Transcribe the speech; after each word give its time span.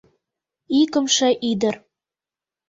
Икымше 0.79 1.29
ӱдыр. 1.49 1.75